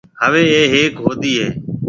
[0.21, 1.47] هاوَي اَي هيڪ هودَي هيَ۔